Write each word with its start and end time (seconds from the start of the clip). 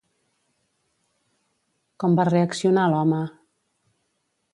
Com 2.03 2.17
va 2.21 2.25
reaccionar 2.31 2.87
l'home? 2.95 3.21